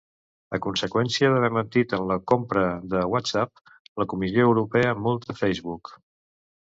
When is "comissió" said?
4.15-4.49